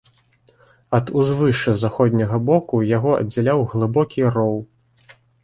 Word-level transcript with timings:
Ад 0.97 1.11
узвышша 1.19 1.73
з 1.75 1.81
заходняга 1.83 2.39
боку 2.49 2.81
яго 2.97 3.11
аддзяляў 3.19 3.59
глыбокі 3.75 4.21
роў. 4.39 4.55